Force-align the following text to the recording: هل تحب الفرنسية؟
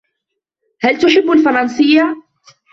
هل 0.81 0.97
تحب 0.97 1.31
الفرنسية؟ 1.31 2.23